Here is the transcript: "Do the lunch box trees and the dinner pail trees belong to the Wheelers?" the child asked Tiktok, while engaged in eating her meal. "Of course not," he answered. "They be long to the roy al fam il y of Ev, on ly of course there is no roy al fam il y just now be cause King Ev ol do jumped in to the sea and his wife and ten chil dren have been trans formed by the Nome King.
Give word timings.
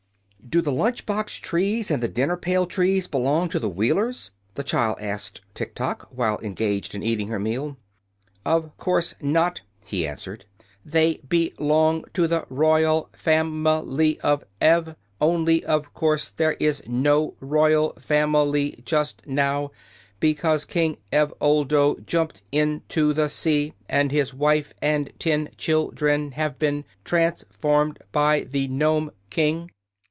"Do 0.49 0.59
the 0.61 0.71
lunch 0.71 1.05
box 1.05 1.35
trees 1.35 1.89
and 1.91 2.01
the 2.03 2.09
dinner 2.09 2.35
pail 2.35 2.65
trees 2.65 3.07
belong 3.07 3.47
to 3.49 3.59
the 3.59 3.69
Wheelers?" 3.69 4.31
the 4.55 4.63
child 4.63 4.97
asked 4.99 5.39
Tiktok, 5.53 6.09
while 6.11 6.39
engaged 6.39 6.93
in 6.93 7.01
eating 7.03 7.29
her 7.29 7.39
meal. 7.39 7.77
"Of 8.43 8.75
course 8.77 9.13
not," 9.21 9.61
he 9.85 10.05
answered. 10.05 10.43
"They 10.83 11.21
be 11.29 11.53
long 11.57 12.03
to 12.13 12.27
the 12.27 12.45
roy 12.49 12.85
al 12.85 13.09
fam 13.13 13.65
il 13.65 13.85
y 13.97 14.17
of 14.23 14.43
Ev, 14.59 14.95
on 15.21 15.45
ly 15.45 15.61
of 15.65 15.93
course 15.93 16.29
there 16.35 16.53
is 16.53 16.83
no 16.85 17.35
roy 17.39 17.73
al 17.73 17.93
fam 17.93 18.35
il 18.35 18.51
y 18.53 18.73
just 18.83 19.21
now 19.25 19.71
be 20.19 20.33
cause 20.33 20.65
King 20.65 20.97
Ev 21.13 21.31
ol 21.39 21.63
do 21.63 22.01
jumped 22.05 22.41
in 22.51 22.81
to 22.89 23.13
the 23.13 23.29
sea 23.29 23.73
and 23.87 24.11
his 24.11 24.33
wife 24.33 24.73
and 24.81 25.13
ten 25.17 25.49
chil 25.57 25.91
dren 25.91 26.31
have 26.31 26.59
been 26.59 26.83
trans 27.05 27.45
formed 27.51 27.99
by 28.11 28.41
the 28.41 28.67
Nome 28.67 29.11
King. 29.29 29.69